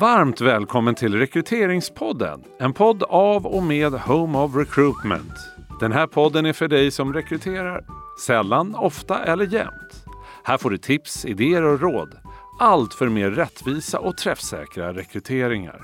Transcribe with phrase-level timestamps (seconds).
[0.00, 2.44] Varmt välkommen till Rekryteringspodden.
[2.58, 5.32] En podd av och med Home of Recruitment.
[5.80, 7.84] Den här podden är för dig som rekryterar
[8.26, 10.04] sällan, ofta eller jämt.
[10.44, 12.18] Här får du tips, idéer och råd.
[12.60, 15.80] Allt för mer rättvisa och träffsäkra rekryteringar.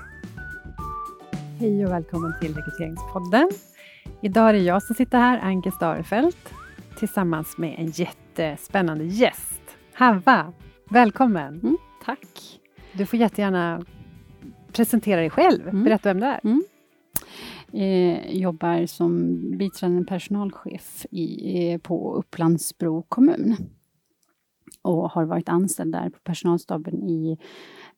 [1.59, 3.51] Hej och välkommen till Rekryteringspodden.
[4.21, 6.53] Idag är det jag som sitter här, Anke Starefelt,
[6.99, 9.61] tillsammans med en jättespännande gäst.
[9.93, 10.53] Havva,
[10.89, 11.59] välkommen!
[11.59, 12.59] Mm, tack!
[12.91, 13.81] Du får jättegärna
[14.77, 15.67] presentera dig själv.
[15.67, 15.83] Mm.
[15.83, 16.39] Berätta vem du är.
[16.43, 16.63] Mm.
[17.73, 23.55] Eh, jobbar som biträdande personalchef i, eh, på Upplandsbro kommun.
[24.81, 27.37] Och har varit anställd där på personalstaben i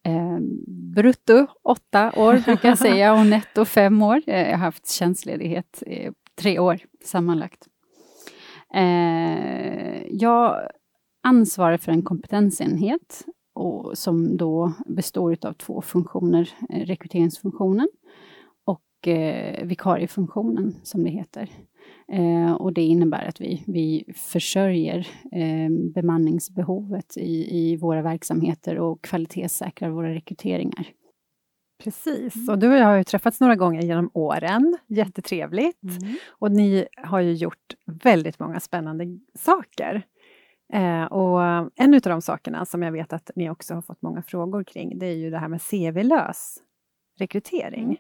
[0.04, 4.22] eh, brutto åtta år, brukar jag säga, och netto fem år.
[4.28, 7.68] Eh, jag har haft tjänstledighet eh, tre år sammanlagt.
[8.74, 10.70] Eh, jag
[11.24, 13.26] ansvarar för en kompetensenhet
[13.60, 17.88] och som då består av två funktioner, eh, rekryteringsfunktionen
[18.66, 21.50] och eh, vikariefunktionen som det heter.
[22.12, 29.02] Eh, och det innebär att vi, vi försörjer eh, bemanningsbehovet i, i våra verksamheter och
[29.02, 30.88] kvalitetssäkrar våra rekryteringar.
[31.84, 32.50] Precis, mm.
[32.50, 35.84] och du och jag har ju träffats några gånger genom åren, jättetrevligt.
[35.84, 36.16] Mm.
[36.28, 40.06] Och ni har ju gjort väldigt många spännande saker.
[40.74, 41.42] Eh, och
[41.76, 45.00] en av de sakerna som jag vet att ni också har fått många frågor kring,
[45.00, 46.58] det är ju det här med CV-lös
[47.20, 47.84] rekrytering.
[47.84, 47.98] Mm.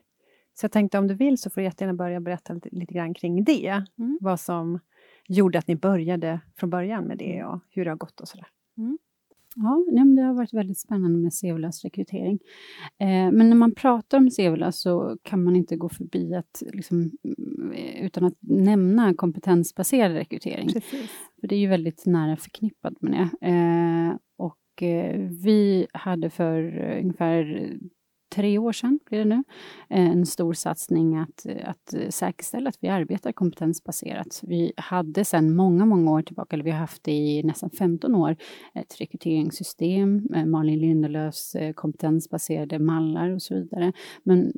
[0.53, 3.13] Så jag tänkte om du vill så får du jättegärna börja berätta lite, lite grann
[3.13, 3.83] kring det.
[3.97, 4.17] Mm.
[4.21, 4.79] Vad som
[5.27, 8.47] gjorde att ni började från början med det och hur det har gått och sådär.
[8.77, 8.97] Mm.
[9.55, 12.39] Ja, det har varit väldigt spännande med CV-lös rekrytering.
[12.99, 17.11] Eh, men när man pratar om CV-lös så kan man inte gå förbi att, liksom,
[17.75, 20.67] eh, utan att nämna kompetensbaserad rekrytering.
[20.73, 21.11] Precis.
[21.41, 23.47] För det är ju väldigt nära förknippat med det.
[23.47, 27.73] Eh, och eh, vi hade för ungefär
[28.29, 29.43] tre år sedan, blir det nu,
[29.89, 34.41] eh, en stor satsning att, eh, att säkerställa att vi arbetar kompetensbaserat.
[34.43, 38.15] Vi hade sedan många, många år tillbaka, eller vi har haft det i nästan 15
[38.15, 38.35] år,
[38.73, 43.93] ett rekryteringssystem, Malin Lindelöfs eh, kompetensbaserade mallar och så vidare.
[44.23, 44.53] Men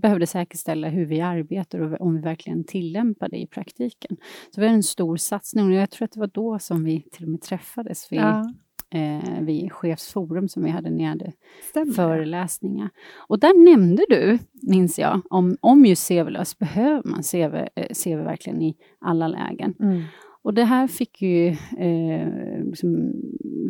[0.00, 4.16] behövde säkerställa hur vi arbetar och om vi verkligen tillämpar det i praktiken.
[4.50, 7.02] Så det var en stor satsning och jag tror att det var då som vi
[7.12, 8.04] till och med träffades.
[8.04, 8.52] För ja
[8.92, 11.32] eh, vid chefsforum som vi hade när jag hade
[11.70, 11.92] Stämmer.
[11.92, 12.90] föreläsningar.
[13.16, 18.24] Och där nämnde du, minns jag, om, om just CV-lös, behöver man CV, eh, CV
[18.24, 19.74] verkligen i alla lägen?
[19.80, 20.02] Mm.
[20.42, 21.46] Och det här fick ju,
[21.78, 23.12] eh, liksom,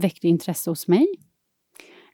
[0.01, 1.07] väckte intresse hos mig.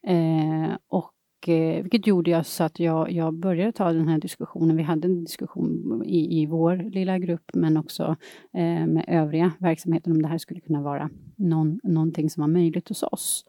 [0.03, 1.13] Eh, och
[1.49, 4.77] eh, vilket gjorde jag så att jag, jag började ta den här diskussionen.
[4.77, 8.17] Vi hade en diskussion i, i vår lilla grupp, men också
[8.55, 12.89] eh, med övriga verksamheter om det här skulle kunna vara någon, någonting som var möjligt
[12.89, 13.45] hos oss.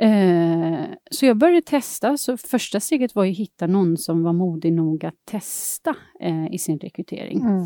[0.00, 4.72] Eh, så jag började testa, så första steget var att hitta någon som var modig
[4.72, 7.40] nog att testa eh, i sin rekrytering.
[7.40, 7.64] Mm.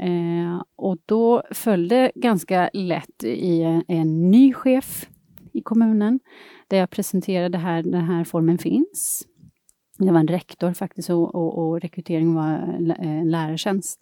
[0.00, 5.08] Eh, och då föll det ganska lätt i en, en ny chef
[5.54, 6.20] i kommunen
[6.68, 9.26] där jag presenterade här, den här formen finns.
[9.98, 14.00] Det var en rektor faktiskt och, och, och rekrytering var en eh, lärartjänst.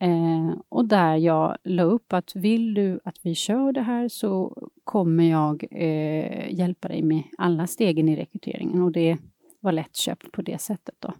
[0.00, 4.56] Eh, och där jag la upp att vill du att vi kör det här så
[4.84, 9.18] kommer jag eh, hjälpa dig med alla stegen i rekryteringen och det
[9.60, 10.94] var lättköpt på det sättet.
[10.98, 11.12] Då.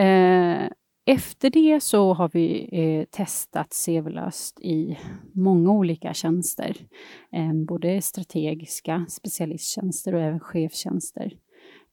[0.00, 0.68] Eh,
[1.06, 4.98] efter det så har vi eh, testat CV-löst i
[5.32, 6.76] många olika tjänster.
[7.32, 11.32] Eh, både strategiska specialisttjänster och även chefstjänster.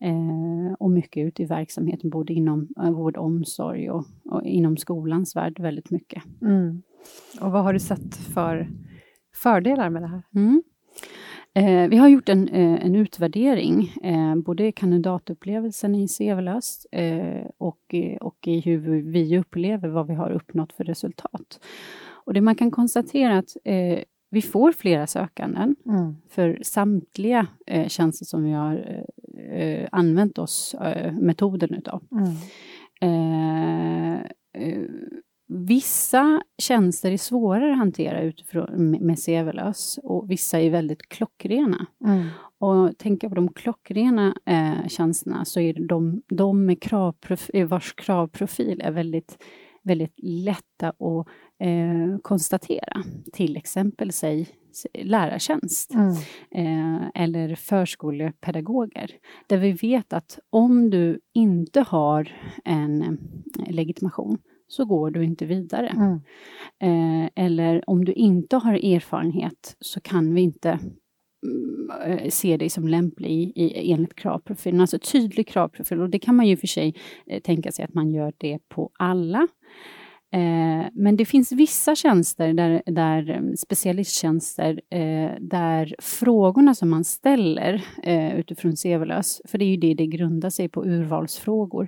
[0.02, 4.78] Eh, och mycket ute i verksamheten, både inom eh, vård och omsorg och, och, inom
[4.78, 6.24] skolans värld väldigt mycket.
[6.42, 6.82] Mm.
[7.42, 8.70] Och vad har du sett för
[9.36, 10.24] fördelar med det här?
[10.36, 10.64] Mm.
[11.56, 17.96] Eh, vi har gjort en, eh, en utvärdering, eh, både kandidatupplevelsen i CV-löst eh, och,
[18.22, 21.60] och i hur vi upplever vad vi har uppnått för resultat.
[22.26, 24.00] Och det man kan konstatera att eh,
[24.30, 26.16] vi får flera sökanden mm.
[26.30, 29.06] för samtliga eh, tjänster som vi har
[29.52, 30.76] eh, använt oss
[31.20, 32.04] metoden utav.
[32.12, 32.36] Mm.
[35.56, 41.86] Vissa tjänster är svårare att hantera utifrån med CV-lös och vissa är väldigt klockrena.
[42.06, 42.28] Mm.
[42.60, 47.94] Och tänker på de klockrena eh, tjänsterna så är det de, de med kravprofil, vars
[47.94, 49.44] kravprofil är väldigt,
[49.84, 51.28] väldigt lätta att
[51.60, 53.04] eh, konstatera.
[53.34, 54.48] Till exempel säg
[54.94, 56.16] lärartjänst mm.
[56.52, 59.12] eh, eller förskolepedagoger.
[59.48, 62.32] Där vi vet att om du inte har
[62.66, 65.88] en eh, legitimation så går du inte vidare.
[65.88, 66.20] Mm.
[66.80, 70.80] Eh, eller om du inte har erfarenhet så kan vi inte
[72.06, 74.82] eh, ser dig som lämplig i, i, enligt kravprofilen.
[74.82, 76.96] Alltså tydlig kravprofil och det kan man ju för sig
[77.28, 79.48] eh, tänka sig att man gör det på alla.
[80.34, 87.04] Eh, men det finns vissa tjänster, där, där mm, specialisttjänster, eh, där frågorna som man
[87.04, 91.88] ställer eh, utifrån CV-lös, för det är ju det det grundar sig på, urvalsfrågor,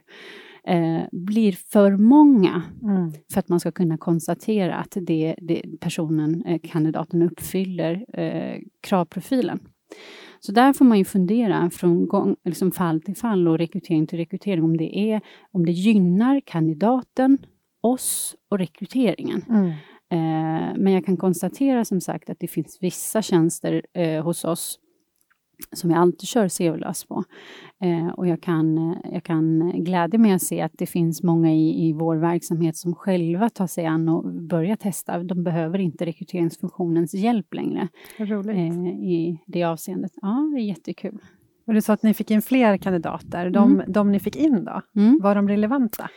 [0.68, 3.12] eh, blir för många mm.
[3.34, 9.60] för att man ska kunna konstatera att det, det personen, eh, kandidaten uppfyller eh, kravprofilen.
[10.40, 14.20] Så där får man ju fundera från gång, liksom fall till fall och rekrytering till
[14.20, 15.22] rekrytering om det, är,
[15.52, 17.38] om det gynnar kandidaten,
[17.82, 19.42] oss och rekryteringen.
[19.50, 19.68] Mm.
[20.12, 24.80] Eh, men jag kan konstatera som sagt att det finns vissa tjänster eh, hos oss
[25.72, 27.24] som jag alltid kör CV-lös på.
[27.82, 31.54] Eh, och jag kan, eh, jag kan glädja mig att se att det finns många
[31.54, 35.24] i, i vår verksamhet som själva tar sig an och börjar testa.
[35.24, 37.88] De behöver inte rekryteringsfunktionens hjälp längre.
[38.18, 40.12] Eh, I det avseendet.
[40.22, 41.20] Ja, det är jättekul.
[41.68, 43.50] Och du sa att ni fick in fler kandidater.
[43.50, 43.92] De, mm.
[43.92, 45.20] de ni fick in då, mm.
[45.22, 46.10] var de relevanta?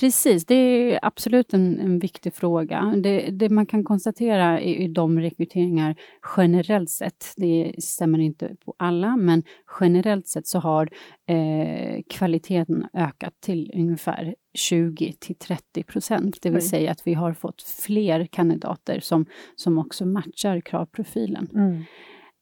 [0.00, 2.94] Precis, det är absolut en, en viktig fråga.
[2.96, 5.96] Det, det, man kan konstatera i, i de rekryteringar
[6.36, 9.42] generellt sett, det stämmer inte på alla, men
[9.80, 10.88] generellt sett så har
[11.28, 16.38] eh, kvaliteten ökat till ungefär 20 till 30 procent.
[16.42, 16.68] Det vill Oj.
[16.68, 21.48] säga att vi har fått fler kandidater som, som också matchar kravprofilen.
[21.54, 21.84] Mm.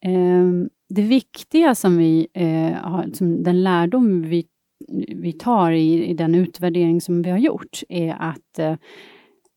[0.04, 4.46] Eh, det viktiga som vi eh, har, som den lärdom vi
[5.08, 8.76] vi tar i, i, den utvärdering som vi har gjort är att eh,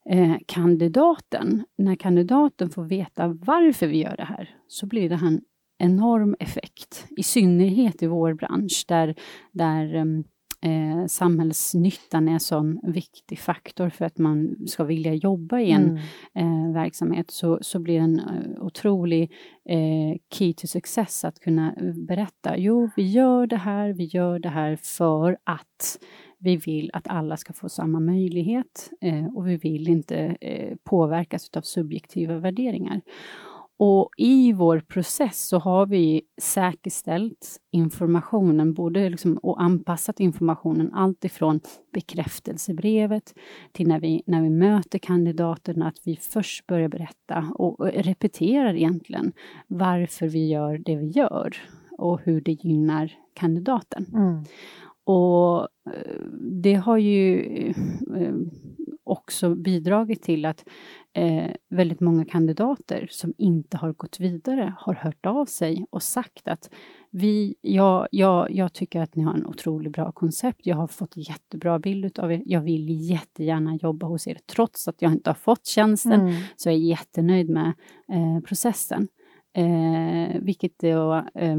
[0.09, 5.41] eh, kandidaten, när kandidaten får veta varför vi gör det här, så blir det en
[5.79, 7.07] enorm effekt.
[7.17, 9.15] I synnerhet i vår bransch där,
[9.51, 10.23] där ehm,
[10.61, 15.99] eh, samhällsnyttan är en sån viktig faktor för att man ska vilja jobba i en
[16.35, 16.67] mm.
[16.67, 19.31] eh, verksamhet, så, så blir det en uh, otrolig
[19.69, 24.39] eh, key to success att kunna eh, berätta, jo, vi gör det här, vi gör
[24.39, 25.99] det här för att
[26.39, 31.49] vi vill att alla ska få samma möjlighet eh, och vi vill inte eh, påverkas
[31.57, 33.01] av subjektiva värderingar.
[33.79, 41.25] Och i vår process så har vi säkerställt informationen, både liksom, och anpassat informationen allt
[41.25, 41.59] ifrån
[41.93, 43.33] bekräftelsebrevet
[43.71, 48.75] till när vi, när vi möter kandidaterna, att vi först börjar berätta och, och repeterar
[48.75, 49.31] egentligen
[49.67, 51.57] varför vi gör det vi gör
[51.97, 54.05] och hur det gynnar kandidaten.
[54.13, 54.43] Mm.
[55.03, 57.39] Och eh, det har ju
[58.15, 58.35] eh,
[59.09, 60.65] också bidragit till att
[61.13, 66.47] eh, väldigt många kandidater som inte har gått vidare har hört av sig och sagt
[66.47, 66.69] att
[67.11, 70.59] vi, ja, ja, jag tycker att ni har en otroligt bra koncept.
[70.63, 72.43] Jag har fått jättebra bild av er.
[72.45, 74.37] Jag vill jättegärna jobba hos er.
[74.45, 76.33] Trots att jag inte har fått tjänsten mm.
[76.55, 77.73] så är jag jättenöjd med
[78.11, 79.07] eh, processen.
[79.53, 81.57] Eh, vilket då eh,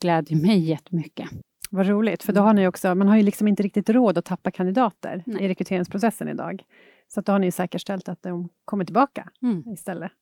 [0.00, 1.28] glädjer mig jättemycket.
[1.74, 4.24] Vad roligt, för då har ni också, man har ju liksom inte riktigt råd att
[4.24, 5.44] tappa kandidater Nej.
[5.44, 6.64] i rekryteringsprocessen idag.
[7.08, 9.64] Så då har ni säkerställt att de kommer tillbaka mm.
[9.72, 10.12] istället.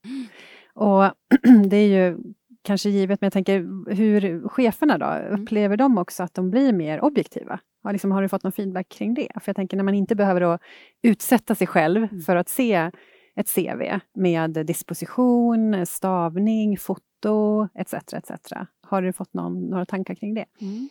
[0.74, 1.04] Och
[1.70, 2.18] det är ju
[2.62, 3.58] kanske givet, men jag tänker
[3.94, 5.42] hur cheferna då, mm.
[5.42, 7.60] upplever de också att de blir mer objektiva?
[7.82, 9.28] Har, liksom, har du fått någon feedback kring det?
[9.34, 10.58] För jag tänker när man inte behöver då
[11.02, 12.22] utsätta sig själv mm.
[12.22, 12.90] för att se
[13.36, 13.82] ett CV
[14.14, 17.94] med disposition, stavning, foto etc.
[17.94, 18.52] etc.
[18.82, 20.44] Har du fått någon, några tankar kring det?
[20.60, 20.88] Mm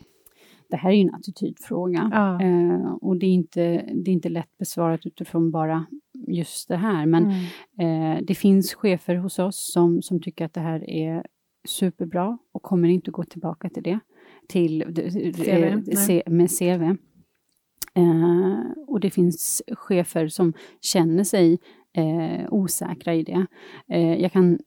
[0.70, 2.10] det här är ju en attitydfråga.
[2.14, 2.42] Ja.
[2.42, 3.62] Eh, och det är, inte,
[3.94, 5.86] det är inte lätt besvarat utifrån bara
[6.28, 7.06] just det här.
[7.06, 7.32] Men
[7.80, 8.18] mm.
[8.18, 11.26] eh, det finns chefer hos oss som, som tycker att det här är
[11.68, 14.00] superbra och kommer inte gå tillbaka till det.
[14.48, 14.84] Till,
[15.36, 16.96] CV, eh, med CV.
[17.94, 21.60] Eh, och det finns chefer som känner sig
[21.98, 23.46] eh, osäkra i det.
[23.90, 24.60] Eh, jag kan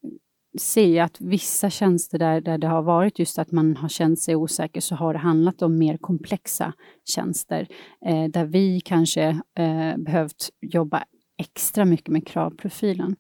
[0.59, 4.37] se att vissa tjänster där, där det har varit just att man har känt sig
[4.37, 6.73] osäker så har det handlat om mer komplexa
[7.04, 7.68] tjänster
[8.06, 9.23] eh, där vi kanske
[9.59, 11.04] eh, behövt jobba
[11.38, 13.16] extra mycket med kravprofilen.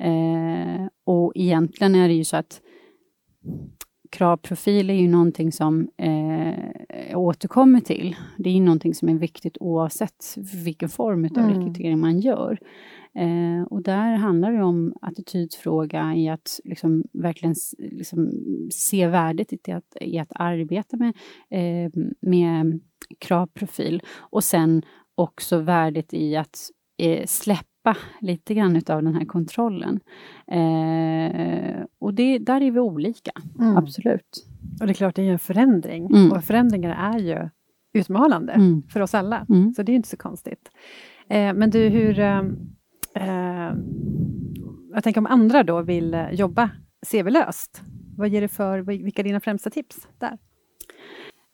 [0.00, 2.60] Eh, och egentligen är det ju så att
[4.10, 8.16] kravprofil är ju någonting som eh, återkommer till.
[8.38, 11.50] Det är ju någonting som är viktigt oavsett vilken form av mm.
[11.50, 12.58] rekrytering man gör.
[13.16, 18.30] Eh, och där handlar det om attitydsfråga i att liksom verkligen liksom
[18.72, 21.14] se värdet i att, i att arbeta med,
[21.50, 22.80] eh, med
[23.18, 24.82] kravprofil och sen
[25.14, 26.58] också värdet i att
[26.98, 30.00] eh, släppa lite grann av den här kontrollen.
[30.46, 33.76] Eh, och det, där är vi olika, mm.
[33.76, 34.46] absolut.
[34.80, 36.06] Och det är klart, det är en förändring.
[36.06, 36.32] Mm.
[36.32, 37.48] Och förändringar är ju
[37.92, 38.82] utmanande mm.
[38.88, 39.74] för oss alla, mm.
[39.74, 40.70] så det är inte så konstigt.
[41.28, 42.18] Eh, men du, hur
[43.16, 43.74] eh,
[44.94, 46.70] jag tänker om andra då vill eh, jobba
[47.10, 47.82] CV-löst,
[48.16, 50.38] vad ger det för, vilka är dina främsta tips där?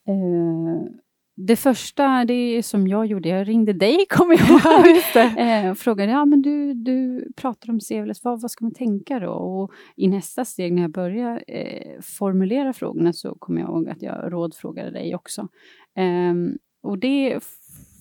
[0.08, 0.92] Eh,
[1.36, 6.12] det första, det som jag gjorde, jag ringde dig, kommer jag ihåg, eh, och frågade,
[6.12, 9.30] ja men du, du pratar om serverless, vad, vad ska man tänka då?
[9.30, 14.02] Och i nästa steg när jag började eh, formulera frågorna så kommer jag ihåg att
[14.02, 15.48] jag rådfrågade dig också.
[15.96, 16.34] Eh,
[16.82, 17.40] och det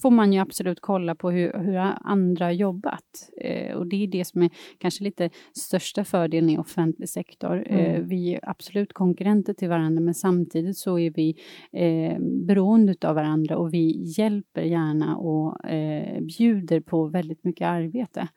[0.01, 3.29] får man ju absolut kolla på hur, hur andra har jobbat.
[3.41, 7.63] Eh, och det är det som är kanske lite största fördelen i offentlig sektor.
[7.67, 7.95] Eh, mm.
[7.95, 11.35] Eh, vi är absolut konkurrenter till varandra, men samtidigt så är vi
[11.71, 18.27] eh, beroende av varandra och vi hjälper gärna och eh, bjuder på väldigt mycket arbete.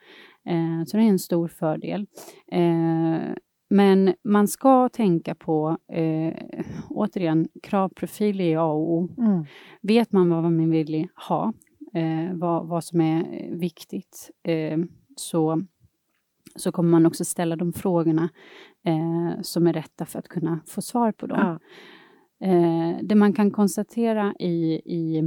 [0.46, 2.06] Eh, så det är en stor fördel.
[3.74, 6.34] Men man ska tänka på, eh,
[6.90, 9.08] återigen, kravprofil är A och O.
[9.18, 9.44] Mm.
[9.80, 11.52] Vet man vad man vill ha,
[11.94, 14.78] eh, vad, vad som är viktigt, eh,
[15.16, 15.62] så,
[16.56, 18.28] så kommer man också ställa de frågorna
[18.84, 21.38] eh, som är rätta för att kunna få svar på dem.
[21.38, 21.58] Ja.
[22.46, 25.22] Eh, det man kan konstatera i, i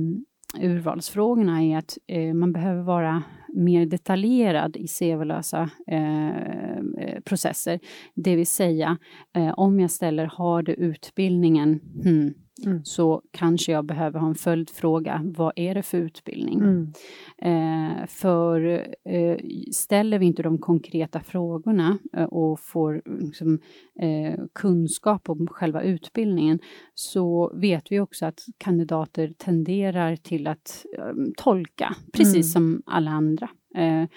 [0.61, 3.23] urvalsfrågorna är att eh, man behöver vara
[3.53, 7.79] mer detaljerad i CV-lösa eh, eh, processer.
[8.15, 8.97] Det vill säga,
[9.35, 11.79] eh, om jag ställer har du utbildningen?
[12.03, 12.33] Hmm,
[12.65, 12.85] Mm.
[12.85, 15.21] så kanske jag behöver ha en följdfråga.
[15.25, 16.59] Vad är det för utbildning?
[16.59, 16.93] Mm.
[17.41, 19.37] Eh, för eh,
[19.71, 23.59] ställer vi inte de konkreta frågorna eh, och får liksom,
[23.99, 26.59] eh, kunskap om själva utbildningen
[26.93, 32.43] så vet vi också att kandidater tenderar till att eh, tolka, precis mm.
[32.43, 33.46] som alla andra.
[33.77, 34.07] Eh,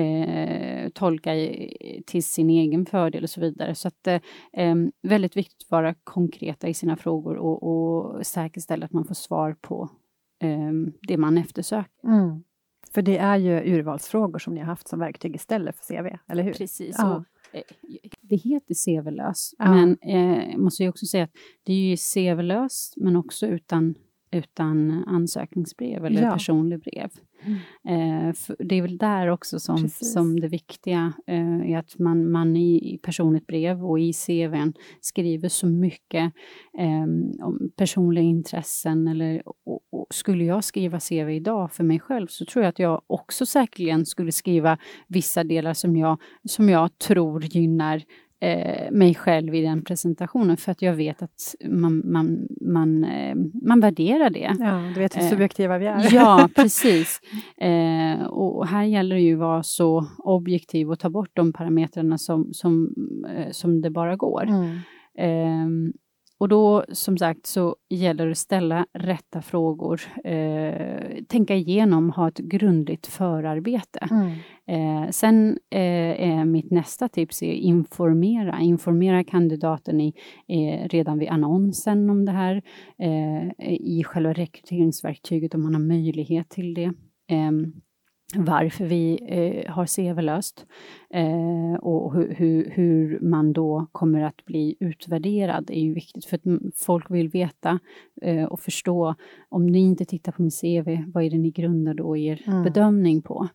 [0.00, 3.74] eh, tolka i, till sin egen fördel och så vidare.
[3.74, 8.92] Så att eh, väldigt viktigt att vara konkreta i sina frågor och, och säkerställa att
[8.92, 9.88] man får svar på
[11.08, 12.04] det man eftersöker.
[12.04, 12.42] Mm.
[12.94, 16.42] För det är ju urvalsfrågor som ni har haft som verktyg istället för CV, eller
[16.42, 16.52] hur?
[16.52, 16.96] Precis.
[16.98, 17.24] Ja.
[18.20, 19.74] det heter CV-lös, ja.
[19.74, 23.94] men eh, måste jag också säga att det är ju CV-löst, men också utan
[24.32, 26.32] utan ansökningsbrev eller ja.
[26.32, 27.10] personlig brev.
[27.42, 28.28] Mm.
[28.28, 32.56] Eh, det är väl där också som, som det viktiga eh, är att man, man
[32.56, 36.32] i, i personligt brev och i CVn skriver så mycket
[36.78, 37.02] eh,
[37.46, 42.44] om personliga intressen eller och, och skulle jag skriva CV idag för mig själv så
[42.44, 47.44] tror jag att jag också säkerligen skulle skriva vissa delar som jag, som jag tror
[47.44, 48.02] gynnar
[48.40, 53.34] eh, mig själv i den presentationen för att jag vet att man, man, man, eh,
[53.62, 54.56] man värderar det.
[54.58, 56.14] Ja, du vet hur eh, subjektiva vi är.
[56.14, 57.20] ja, precis.
[57.56, 62.18] Eh, och här gäller det ju att vara så objektiv och ta bort de parametrarna
[62.18, 62.94] som, som,
[63.36, 64.42] eh, som det bara går.
[64.42, 65.92] Mm.
[66.40, 72.28] Och då som sagt så gäller det att ställa rätta frågor, eh, tänka igenom, ha
[72.28, 74.08] ett grundligt förarbete.
[74.10, 74.30] Mm.
[74.66, 80.14] Eh, sen eh, är mitt nästa tips är informera, informera kandidaten i,
[80.48, 82.62] eh, redan vid annonsen om det här,
[82.98, 86.92] eh, i själva rekryteringsverktyget om man har möjlighet till det
[87.28, 87.72] ehm,
[88.36, 90.66] varför vi eh, har CV-löst
[91.14, 96.36] eh, och hur, hur, hur, man då kommer att bli utvärderad är ju viktigt för
[96.36, 97.78] att folk vill veta
[98.22, 99.14] eh, och förstå
[99.48, 102.62] om ni inte tittar på min CV, vad är det ni grundar då er mm.
[102.62, 103.48] bedömning på?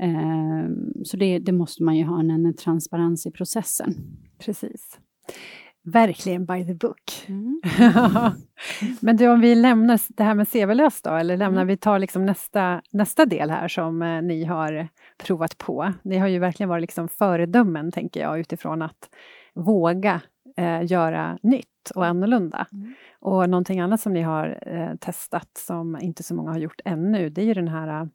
[0.00, 0.68] Eh,
[1.04, 3.94] så det, det, måste man ju ha en, en transparens i processen.
[4.38, 4.98] Precis
[5.82, 7.26] verkligen by the book.
[7.28, 7.60] Mm.
[9.00, 11.68] Men du, om vi lämnar det här med CV-löst då, eller lämnar mm.
[11.68, 15.92] vi tar liksom nästa, nästa del här som eh, ni har provat på.
[16.02, 19.10] Ni har ju verkligen varit liksom föredömen, tänker jag, utifrån att
[19.54, 20.20] våga
[20.56, 22.66] eh, göra nytt och annorlunda.
[22.72, 22.94] Mm.
[23.20, 27.28] Och någonting annat som ni har eh, testat som inte så många har gjort ännu,
[27.28, 28.08] det är ju den här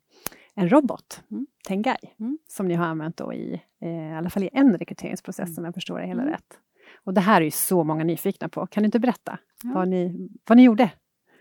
[0.56, 1.48] en robot, mm.
[1.68, 2.38] Tengai, mm.
[2.48, 5.58] som ni har använt då i, eh, i alla fall i en rekryteringsprocess, mm.
[5.58, 6.34] om jag förstår det hela mm.
[6.34, 6.60] rätt.
[7.06, 8.68] Och det här är ju så många nyfikna på.
[8.68, 9.72] Kan du inte berätta ja.
[9.74, 10.92] vad, ni, vad ni gjorde?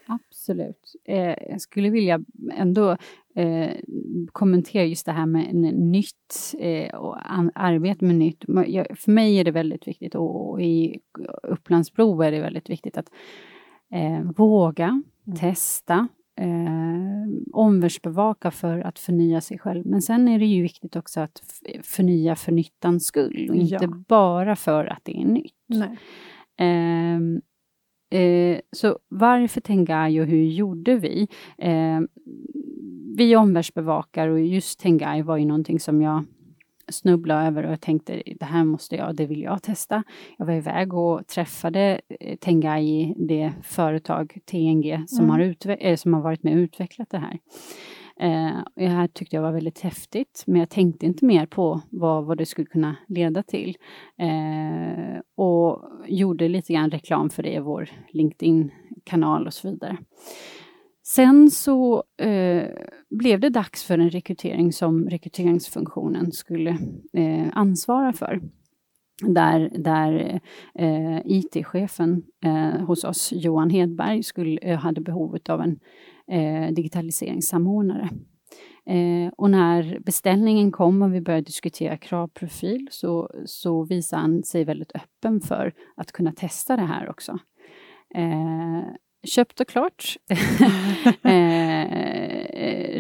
[0.07, 0.97] Absolut.
[1.05, 2.21] Eh, jag skulle vilja
[2.53, 2.97] ändå
[3.35, 3.71] eh,
[4.33, 7.17] kommentera just det här med nytt eh, och
[7.55, 8.45] arbete med nytt.
[8.99, 11.01] För mig är det väldigt viktigt och, i
[11.43, 13.11] Upplandsbro är det väldigt viktigt att
[13.95, 15.39] eh, våga mm.
[15.39, 19.87] testa, eh, omvärldsbevaka för att förnya sig själv.
[19.87, 21.43] Men sen är det ju viktigt också att
[21.83, 24.05] förnya för nyttans skull och inte ja.
[24.09, 25.55] bara för att det är nytt.
[26.59, 31.29] Eh, eh, så varför Tengai och hur gjorde vi?
[31.59, 32.01] Eh,
[33.17, 36.25] vi omvärldsbevakar och just Tengai var ju någonting som jag
[36.89, 40.03] snubbla över och jag tänkte det här måste jag, det vill jag testa.
[40.39, 45.31] Jag var iväg och träffade eh, Tengai, det företag TNG som, mm.
[45.31, 47.39] har, utve- äh, som har varit med och utvecklat det här.
[48.21, 52.25] Eh, det här tyckte jag var väldigt häftigt, men jag tänkte inte mer på vad,
[52.25, 53.77] vad det skulle kunna leda till.
[54.19, 59.97] Eh, och gjorde lite grann reklam för det i vår LinkedIn-kanal och så vidare.
[61.07, 62.69] Sen så eh,
[63.17, 66.71] blev det dags för en rekrytering som rekryteringsfunktionen skulle
[67.13, 68.41] eh, ansvara för.
[69.23, 70.41] Där, där
[70.75, 75.79] eh, IT-chefen eh, hos oss, Johan Hedberg, skulle, eh, hade behov av en
[76.31, 78.09] eh, digitaliseringssamordnare.
[78.87, 84.65] Eh, och när beställningen kom och vi började diskutera kravprofil så, så visade han sig
[84.65, 87.39] väldigt öppen för att kunna testa det här också
[88.15, 88.85] eh,
[89.25, 90.17] köpt och klart.
[91.23, 91.75] eh,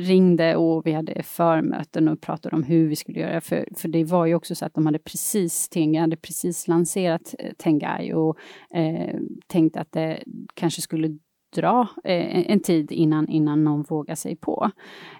[0.00, 3.40] ringde och vi hade förmöten och pratade om hur vi skulle göra.
[3.40, 7.34] För, för det var ju också så att de hade precis, Tenga hade precis lanserat
[7.38, 8.38] eh, Tengai och
[8.74, 9.16] eh,
[9.46, 10.22] tänkte att det
[10.54, 11.18] kanske skulle
[11.54, 14.70] dra eh, en tid innan, innan någon vågar sig på.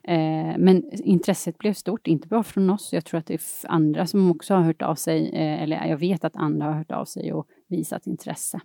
[0.04, 2.92] Eh, men intresset blev stort, inte bara från oss.
[2.92, 5.96] Jag tror att det är andra som också har hört av sig, eh, eller jag
[5.96, 8.60] vet att andra har hört av sig och visat intresse.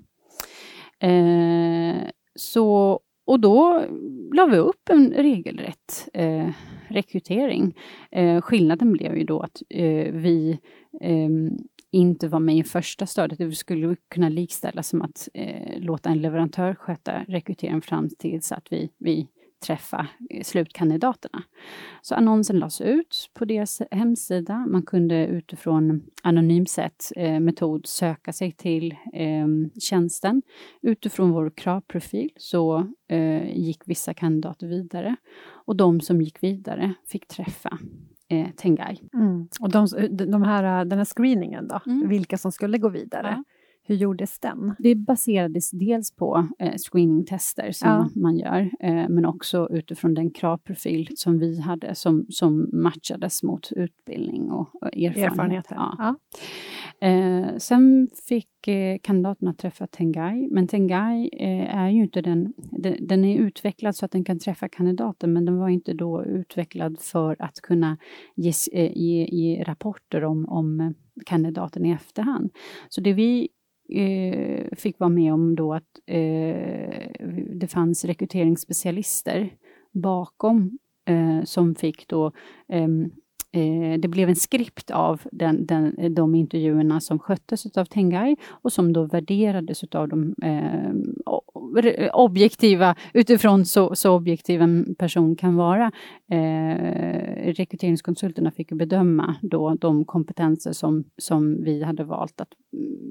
[2.40, 3.86] Så, och då
[4.34, 6.50] la vi upp en regelrätt eh,
[6.90, 7.78] rekrytering.
[8.12, 10.60] Eh, skillnaden blev ju då att eh, vi
[11.02, 11.30] eh,
[11.92, 13.38] inte var med i första stödet.
[13.38, 18.68] Det skulle kunna likställas som att eh, låta en leverantör sköta rekryteringen fram tills att
[18.70, 19.28] vi, vi
[19.60, 21.44] träffa eh, slutkandidaterna.
[22.02, 24.66] Så annonsen lades ut på deras hemsida.
[24.68, 29.48] Man kunde utifrån anonymsätt eh, metod söka sig till eh,
[29.80, 30.42] tjänsten.
[30.82, 35.16] Utifrån vår kravprofil så eh, gick vissa kandidater vidare
[35.50, 37.78] och de som gick vidare fick träffa
[38.30, 39.00] eh, Tengai.
[39.14, 39.48] Mm.
[39.60, 39.88] Och de,
[40.32, 42.10] de här, den här screeningen då, mm.
[42.10, 43.36] vilka som skulle gå vidare?
[43.38, 43.44] Ja.
[43.90, 44.76] Hur gjordes den?
[44.80, 48.10] Det baserades dels på eh, screeningtester som ja.
[48.22, 53.72] man gör, eh, men också utifrån den kravprofil som vi hade som, som matchades mot
[53.72, 55.32] utbildning och, och erfarenhet.
[55.32, 55.76] Erfarenheter.
[55.76, 56.16] Ja.
[57.00, 57.08] Ja.
[57.08, 63.08] Eh, sen fick eh, kandidaterna träffa Tengai, men Tengai eh, är ju inte den, den,
[63.08, 63.26] den...
[63.26, 67.36] är utvecklad så att den kan träffa kandidaten, men den var inte då utvecklad för
[67.40, 67.98] att kunna
[68.36, 70.94] ge, eh, ge, ge rapporter om, om
[71.26, 72.52] kandidaten i efterhand.
[72.90, 73.50] Så det vi
[73.90, 77.10] eh, fick vara med om då att eh,
[77.56, 79.50] det fanns rekryteringsspecialister
[79.92, 82.32] bakom eh, som fick då
[82.68, 83.12] ehm,
[83.52, 88.74] eh, det blev en skript av den, den, de intervjuerna som sköttes av Tengai och
[88.74, 90.94] som då värderades av de eh,
[92.14, 95.92] objektiva, utifrån så, så objektiv en person kan vara.
[96.32, 96.76] Eh,
[97.54, 102.54] rekryteringskonsulterna fick bedöma då de kompetenser som, som vi hade valt att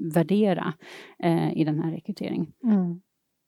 [0.09, 0.73] värdera
[1.23, 2.47] eh, i den här rekryteringen.
[2.63, 3.01] Mm.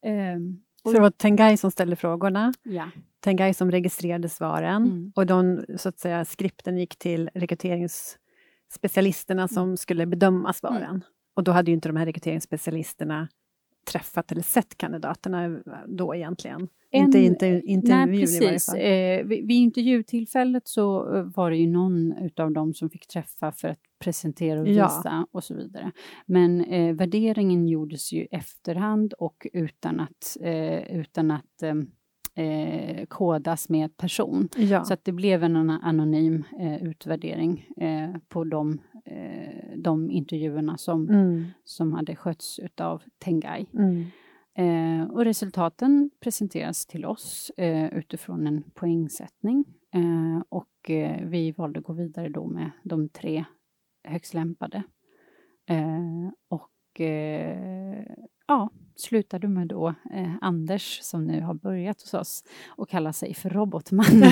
[0.06, 0.39] Eh,
[0.84, 2.89] så det var Tengai som ställde frågorna, ja.
[3.19, 5.12] Tengai som registrerade svaren mm.
[5.15, 9.78] och de, så att säga, skripten gick till rekryteringsspecialisterna som mm.
[9.78, 10.84] skulle bedöma svaren.
[10.84, 11.02] Mm.
[11.36, 13.28] Och då hade ju inte de här rekryteringsspecialisterna
[13.86, 16.67] träffat eller sett kandidaterna då egentligen.
[16.94, 18.41] En, inte, inte intervjun nej, precis.
[18.41, 18.78] i varje fall.
[18.78, 23.52] Eh, vid, vid intervjutillfället så eh, var det ju någon utav dem som fick träffa
[23.52, 25.28] för att presentera och visa ja.
[25.32, 25.91] och så vidare.
[26.26, 31.63] Men eh, värderingen gjordes ju efterhand och utan att, eh, utan att
[32.36, 34.50] eh, kodas med person.
[34.58, 34.84] Ja.
[34.84, 41.10] Så att det blev en anonym eh, utvärdering eh, på de, eh, de intervjuerna som,
[41.10, 41.46] mm.
[41.63, 43.65] som hade skötts utav Tengai.
[43.74, 44.06] Mm.
[44.54, 49.65] Eh, och resultaten presenteras till oss eh, utifrån en poängsättning
[50.50, 50.67] och
[51.22, 53.46] vi valde att gå vidare då med de tre
[54.04, 54.84] högst lämpade.
[56.50, 57.02] och
[58.48, 58.70] ja,
[59.02, 63.50] slutade med då eh, Anders som nu har börjat hos oss och kallar sig för
[63.50, 64.32] Robotmannen.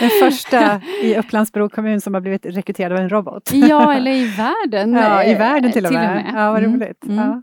[0.00, 3.52] Den första i Upplandsbro kommun som har blivit rekryterad av en robot.
[3.52, 4.92] ja, eller i världen.
[5.02, 6.10] Ja, i världen till och med.
[6.10, 6.42] Till och med.
[6.42, 6.74] Ja, vad mm.
[6.74, 7.04] roligt.
[7.04, 7.16] Mm.
[7.16, 7.42] Ja.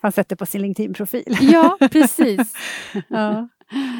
[0.00, 1.36] Han sätter på sin LinkedIn-profil.
[1.40, 2.54] ja, precis.
[3.08, 3.48] ja.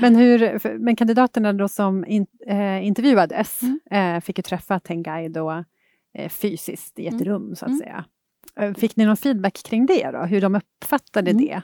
[0.00, 3.80] Men, hur, men kandidaterna då som in, eh, intervjuades mm.
[3.90, 5.64] eh, fick ju träffa Tengai då
[6.18, 7.24] eh, fysiskt i ett mm.
[7.24, 7.78] rum så att mm.
[7.78, 8.04] säga.
[8.60, 11.44] Eh, fick ni någon feedback kring det då, hur de uppfattade mm.
[11.44, 11.62] det?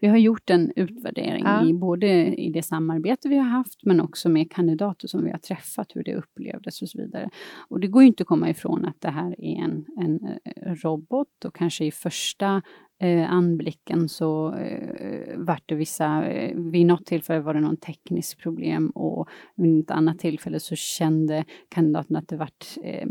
[0.00, 1.66] Vi har gjort en utvärdering ja.
[1.66, 5.38] i både i det samarbete vi har haft men också med kandidater som vi har
[5.38, 7.30] träffat, hur det upplevdes och så vidare.
[7.68, 10.74] Och det går ju inte att komma ifrån att det här är en, en, eh,
[10.74, 12.62] robot och kanske i första
[12.98, 18.38] eh, anblicken så eh, vart det vissa, eh, vid något tillfälle var det någon teknisk
[18.38, 23.08] problem och vid ett annat tillfälle så kände kandidaten att det vart eh,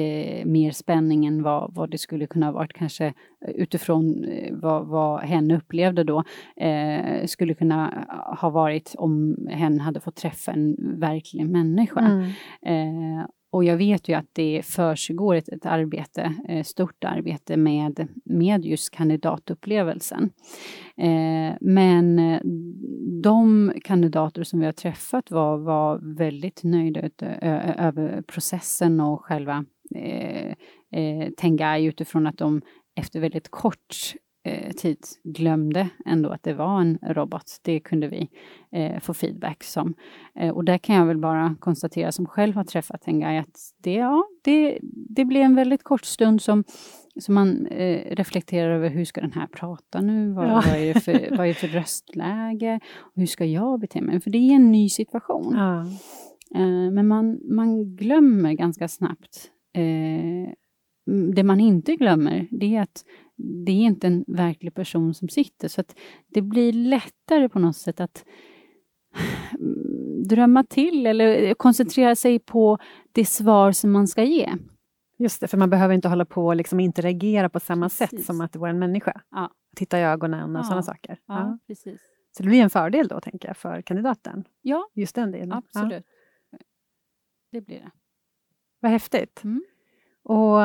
[0.00, 3.14] eh, mer spänning än vad, vad det skulle kunna ha varit kanske
[3.48, 6.24] utifrån eh, vad, vad hen upplevde då
[6.56, 8.06] eh, skulle kunna
[8.40, 12.00] ha varit om hen hade fått träffa en verklig människa.
[12.00, 13.26] Mm.
[13.52, 18.64] Och jag vet ju att det försiggår ett, ett arbete, ett stort arbete med, med
[18.64, 20.30] just kandidatupplevelsen.
[20.96, 22.40] Eh, men eh,
[23.22, 27.00] de kandidater som vi har träffat var, var väldigt nöjda
[27.78, 30.54] över processen och själva eh,
[30.92, 32.62] eh, Tengai utifrån att de
[33.00, 37.60] efter väldigt kort eh, tid glömde ändå att det var en robot.
[37.62, 38.28] Det kunde vi
[38.72, 39.94] eh, få feedback som.
[40.34, 43.58] Eh, och där kan jag väl bara konstatera som själv har träffat en guy att
[43.78, 46.64] det, ja, det, det blev en väldigt kort stund som
[47.20, 50.32] som man eh, reflekterar över hur ska den här prata nu?
[50.32, 50.62] Vad, ja.
[50.66, 52.80] vad, är, det för, vad är det för röstläge?
[53.14, 54.20] hur ska jag bete mig?
[54.20, 55.54] För det är en ny situation.
[55.56, 55.80] Ja.
[56.60, 60.52] Eh, men man, man glömmer ganska snabbt eh,
[61.34, 63.04] det man inte glömmer, det är att
[63.64, 65.68] det är inte en verklig person som sitter.
[65.68, 65.96] Så att
[66.28, 68.24] det blir lättare på något sätt att
[70.24, 72.78] drömma till eller koncentrera sig på
[73.12, 74.52] det svar som man ska ge.
[75.18, 78.10] Just det, för man behöver inte hålla på och liksom interagera på samma precis.
[78.10, 79.20] sätt som att det vore en människa.
[79.30, 79.50] Ja.
[79.76, 80.64] Titta i ögonen och ja.
[80.64, 81.18] sådana saker.
[81.26, 82.00] Ja, ja, precis.
[82.36, 84.44] Så det blir en fördel då, tänker jag, för kandidaten?
[84.60, 85.52] Ja, Just den delen.
[85.52, 86.04] absolut.
[87.52, 87.90] Det blir det.
[88.80, 89.44] Vad häftigt.
[89.44, 89.64] Mm.
[90.22, 90.62] Och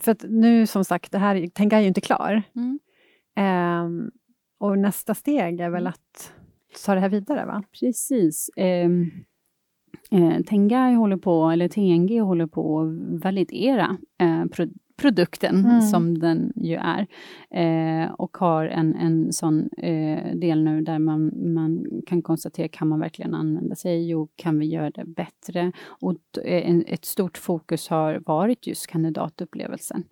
[0.00, 2.42] för att nu som sagt, det här, Tenga är ju inte klar.
[2.56, 2.78] Mm.
[3.86, 4.10] Um,
[4.58, 5.90] och nästa steg är väl mm.
[5.90, 6.32] att
[6.86, 7.62] ta det här vidare, va?
[7.80, 8.50] Precis.
[8.56, 9.10] Um,
[10.10, 14.46] eh, Tengai håller på, eller TNG håller på att validera eh,
[14.96, 15.80] produkten mm.
[15.80, 17.06] som den ju är.
[17.50, 22.88] Eh, och har en, en sån eh, del nu där man, man kan konstatera, kan
[22.88, 24.08] man verkligen använda sig?
[24.08, 25.72] Jo, kan vi göra det bättre?
[25.86, 30.04] Och eh, en, ett stort fokus har varit just kandidatupplevelsen.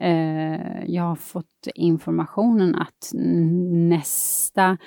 [0.00, 3.12] Eh, jag har fått informationen att
[3.72, 4.78] nästa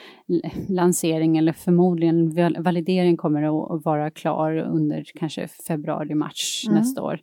[0.69, 3.43] lansering, eller förmodligen validering, kommer
[3.75, 6.79] att vara klar under kanske februari-mars mm.
[6.79, 7.19] nästa år.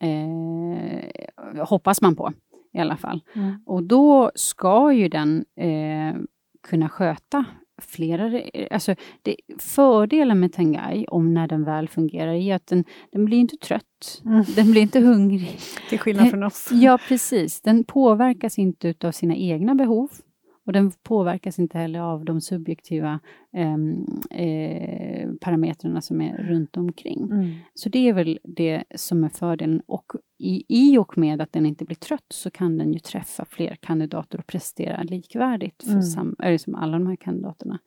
[0.00, 2.32] Eh, eh, hoppas man på
[2.72, 3.22] i alla fall.
[3.34, 3.62] Mm.
[3.66, 6.20] Och då ska ju den eh,
[6.68, 7.44] kunna sköta
[7.82, 8.42] flera...
[8.70, 13.38] Alltså det, fördelen med Tengai, om när den väl fungerar, är att den, den blir
[13.38, 14.22] inte trött.
[14.24, 14.44] Mm.
[14.56, 15.58] Den blir inte hungrig.
[15.88, 16.68] Till skillnad från oss.
[16.72, 17.60] Ja, precis.
[17.60, 20.08] Den påverkas inte av sina egna behov.
[20.68, 23.20] Och den påverkas inte heller av de subjektiva
[23.52, 27.22] ehm, eh, parametrarna som är runt omkring.
[27.22, 27.50] Mm.
[27.74, 29.82] Så det är väl det som är fördelen.
[29.86, 33.44] Och i, i och med att den inte blir trött så kan den ju träffa
[33.44, 36.02] fler kandidater och prestera likvärdigt för mm.
[36.02, 37.78] sam, eller som alla de här kandidaterna.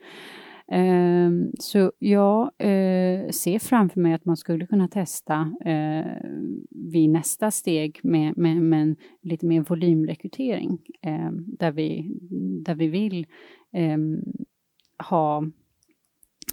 [0.74, 6.30] Ehm, så jag uh, ser framför mig att man skulle kunna testa uh,
[6.70, 10.72] vid nästa steg med, med, med lite mer volymrekrytering
[11.08, 12.18] uh, där, vi,
[12.66, 13.26] där vi vill
[15.10, 15.44] ha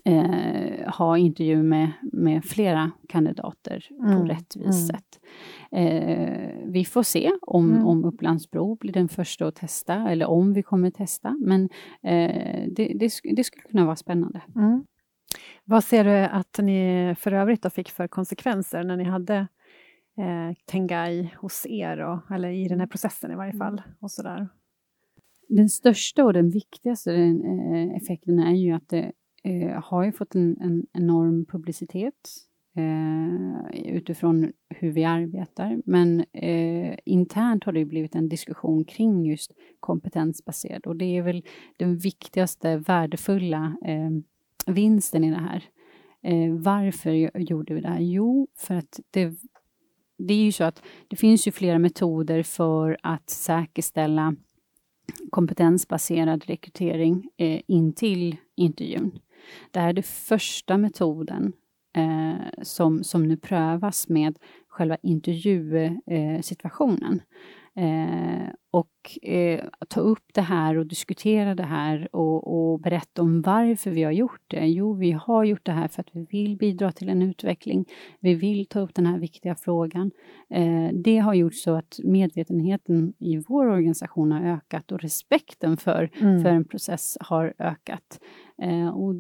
[0.05, 4.21] eh, ha intervju med, med flera kandidater mm.
[4.21, 4.73] på rättvist mm.
[4.73, 5.21] sätt.
[5.73, 7.87] Eh, vi får se om, mm.
[7.87, 11.65] om Upplandsbro blir den första att testa, eller om vi kommer testa, men
[12.03, 14.43] eh, det, det, det, skulle kunna vara spännande.
[14.57, 14.85] Mm.
[15.65, 19.37] Vad ser du att ni för övrigt fick för konsekvenser när ni hade
[20.19, 23.79] eh, Tengai hos er, och, eller i den här processen i varje fall?
[23.79, 23.95] Mm.
[24.01, 24.49] Och sådär?
[25.49, 29.13] Den största och den viktigaste eh, effekten är ju att det
[29.45, 32.48] eh, har ju fått en, en enorm publicitet
[32.79, 35.83] eh, utifrån hur vi arbetar.
[35.85, 41.45] Men eh, internt har det blivit en diskussion kring just kompetensbaserad och det är väl
[41.77, 44.11] den viktigaste värdefulla eh,
[44.75, 45.65] vinsten i det här.
[46.23, 48.01] Eh, varför gjorde vi det här?
[48.01, 49.33] Jo, för att det,
[50.19, 54.37] det är ju så att det finns ju flera metoder för att säkerställa
[55.31, 59.19] kompetensbaserad rekrytering eh, in till intervjun.
[59.71, 61.53] Det här är den första metoden
[61.99, 67.23] eh, som, som nu prövas med själva intervjusituationen.
[67.77, 73.43] Eh, och eh, ta upp det här och diskutera det här och, och, berätta om
[73.43, 74.67] varför vi har gjort det.
[74.67, 77.85] Jo, vi har gjort det här för att vi vill bidra till en utveckling.
[78.21, 80.11] Vi vill ta upp den här viktiga frågan.
[80.51, 86.11] Eh, det har gjort så att medvetenheten i vår organisation har ökat och respekten för,
[86.21, 86.43] mm.
[86.43, 88.21] för en process har ökat.
[88.63, 89.15] Eh, och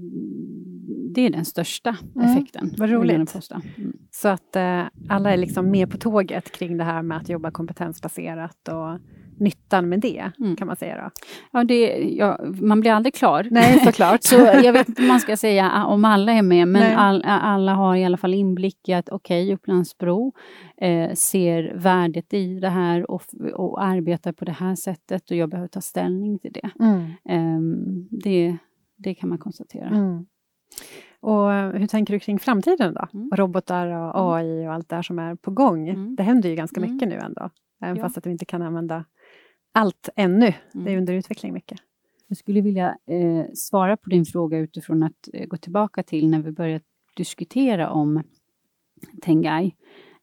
[1.14, 2.74] det är den största Mm, effekten.
[2.78, 3.34] vad roligt.
[3.50, 3.92] Mm.
[4.10, 7.50] Så att eh, alla är liksom med på tåget kring det här med att jobba
[7.50, 9.00] kompetensbaserat och
[9.40, 10.56] nyttan med det, Mm.
[10.56, 11.10] kan man säga då.
[11.52, 13.48] Ja, det, ja, man blir aldrig klar.
[13.50, 14.22] Nej, såklart.
[14.24, 17.74] Så jag vet inte om man ska säga om alla är med, men all, alla
[17.74, 20.32] har i alla fall inblick i att okej, okay, Upplandsbro
[20.76, 23.22] eh, ser värdet i det här och,
[23.54, 26.70] och arbetar på det här sättet och jag behöver ta ställning till det.
[26.80, 27.10] Mm.
[27.28, 28.56] Ehm, det,
[28.96, 29.88] det kan man konstatera.
[29.88, 30.26] Mm.
[31.20, 33.06] Och eh, hur tänker du kring framtiden då?
[33.14, 33.30] Mm.
[33.34, 34.32] Robotar och Mm.
[34.32, 35.88] AI och allt det här som är på gång.
[35.88, 36.16] Mm.
[36.16, 36.92] Det händer ju ganska Mm.
[36.94, 37.50] mycket nu ändå.
[37.82, 38.02] Även Ja.
[38.02, 39.04] fast att vi inte kan använda
[39.78, 40.54] allt ännu.
[40.72, 40.98] Det är Mm.
[40.98, 41.78] under utveckling mycket.
[42.28, 46.38] Jag skulle vilja eh, svara på din fråga utifrån att eh, gå tillbaka till när
[46.42, 46.84] vi började
[47.16, 48.22] diskutera om
[49.22, 49.74] Tengai.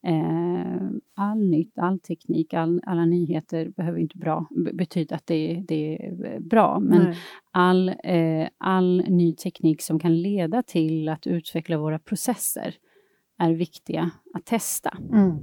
[0.02, 5.64] Eh, all nytt, all teknik, all, alla nyheter behöver inte bra, be- betyda att det,
[5.68, 6.80] det är eh, bra.
[6.80, 7.16] Men Nej.
[7.50, 12.74] all, eh, all ny teknik som kan leda till att utveckla våra processer
[13.38, 14.98] är viktiga att testa.
[15.12, 15.36] Mm.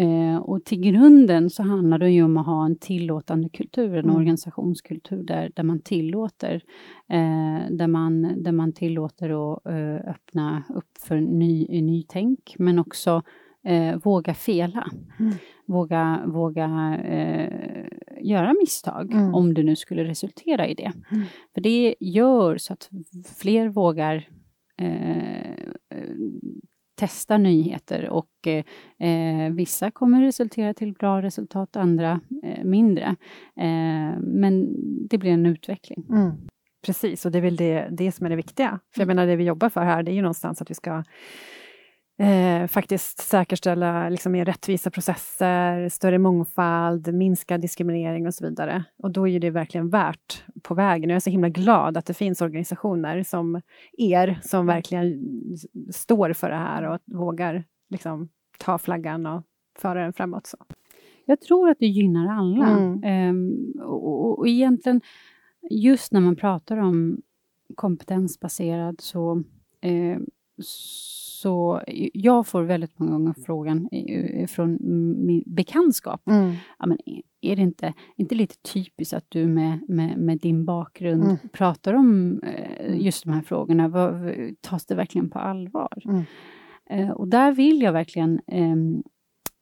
[0.00, 4.04] Eh, och till grunden så handlar det ju om att ha en tillåtande kultur, en
[4.04, 4.16] Mm.
[4.16, 6.54] organisationskultur där, där man tillåter,
[7.08, 13.22] eh, där, man, där man tillåter att eh, öppna upp för ny, nytänk, men också
[13.64, 14.90] eh, våga fela.
[15.20, 15.32] Mm.
[15.66, 17.86] Våga, våga eh,
[18.22, 19.34] göra misstag, Mm.
[19.34, 20.92] om det nu skulle resultera i det.
[21.12, 21.24] Mm.
[21.54, 22.90] För det gör så att
[23.36, 24.28] fler vågar
[24.78, 25.52] eh,
[26.98, 33.04] testa nyheter och eh, eh, vissa kommer resultera till bra resultat, andra eh, mindre.
[33.56, 34.74] Eh, men
[35.08, 36.06] det blir en utveckling.
[36.10, 36.30] Mm.
[36.86, 38.80] Precis, och det är väl det, det som är det viktiga.
[38.94, 39.16] För jag Mm.
[39.16, 41.04] menar, det vi jobbar för här, det är ju någonstans att vi ska
[42.18, 48.84] eh, faktiskt säkerställa liksom, mer rättvisa processer, större mångfald, minska diskriminering och så vidare.
[49.02, 51.10] Och då är det verkligen värt på vägen.
[51.10, 53.60] Jag är så himla glad att det finns organisationer som
[53.92, 55.22] er, som verkligen
[55.90, 58.28] står för det här och vågar liksom,
[58.58, 59.42] ta flaggan och
[59.78, 60.46] föra den framåt.
[60.46, 60.56] Så.
[61.24, 62.68] Jag tror att det gynnar alla.
[62.68, 63.02] Mm.
[63.04, 65.00] Ehm, och, och, och egentligen,
[65.70, 67.22] just när man pratar om
[67.74, 69.42] kompetensbaserad så,
[69.80, 70.18] eh,
[70.60, 73.88] så jag får väldigt många gånger frågan
[74.48, 74.78] från
[75.26, 76.22] min bekantskap.
[76.78, 76.98] Ja, men
[77.40, 81.36] är- det inte, inte lite typiskt att du med, med, med din bakgrund Mm.
[81.52, 83.90] pratar om eh, just de här frågorna?
[84.60, 86.02] Tas det verkligen på allvar?
[86.04, 86.22] Mm.
[86.90, 89.02] Eh, och där vill jag verkligen ehm,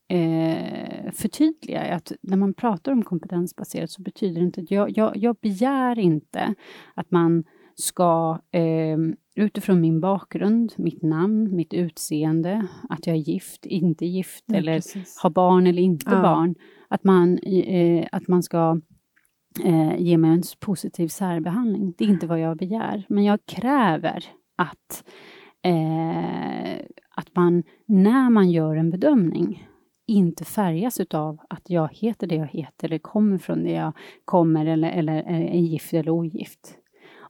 [0.08, 5.16] eh, förtydliga att när man pratar om kompetensbaserat så betyder det inte att jag, jag,
[5.16, 6.54] jag begär inte
[6.94, 7.44] att man
[7.76, 8.98] ska eh,
[9.34, 14.74] utifrån min bakgrund, mitt namn, mitt utseende, att jag är gift, inte gift Ja, eller
[14.76, 15.18] precis.
[15.22, 16.22] har barn eller inte Ja.
[16.22, 16.54] barn,
[16.88, 18.80] att man, eh, att man ska
[19.64, 21.94] eh, ge mig en positiv särbehandling.
[21.98, 24.24] Det är inte vad jag begär, men jag kräver
[24.56, 25.04] att,
[25.62, 29.68] eh, att man, när man gör en bedömning,
[30.08, 33.92] inte färgas utav att jag heter det jag heter, eller kommer från det jag
[34.24, 36.78] kommer, eller, eller är gift eller ogift.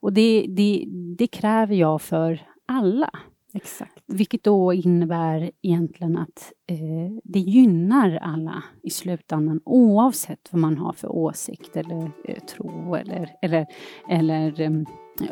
[0.00, 0.84] Och det, det,
[1.18, 3.10] det kräver jag för alla.
[3.54, 4.02] Exakt.
[4.06, 6.76] Vilket då innebär egentligen att eh,
[7.24, 13.30] det gynnar alla i slutändan oavsett vad man har för åsikt eller eh, tro eller,
[13.42, 13.66] eller,
[14.10, 14.70] eller eh,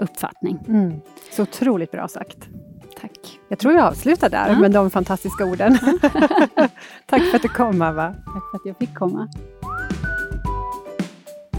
[0.00, 0.58] uppfattning.
[0.68, 0.92] Mm.
[1.30, 2.48] Så otroligt bra sagt.
[3.00, 3.40] Tack.
[3.48, 4.60] Jag tror jag avslutar där Ja.
[4.60, 5.78] med de fantastiska orden.
[7.06, 8.12] Tack för att du kom, Ava.
[8.12, 9.28] Tack för att jag fick komma.